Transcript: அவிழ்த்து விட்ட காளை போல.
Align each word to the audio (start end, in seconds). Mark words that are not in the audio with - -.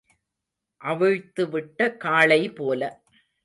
அவிழ்த்து 0.81 1.49
விட்ட 1.49 1.79
காளை 1.97 2.41
போல. 2.51 2.81